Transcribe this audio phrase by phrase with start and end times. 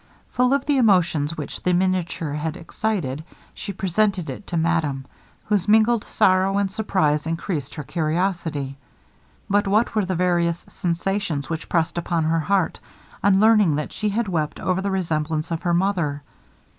[0.31, 5.05] Full of the emotions which the miniature had excited, she presented it to madame,
[5.45, 8.77] whose mingled sorrow and surprise increased her curiosity.
[9.47, 12.79] But what were the various sensations which pressed upon her heart,
[13.23, 16.23] on learning that she had wept over the resemblance of her mother!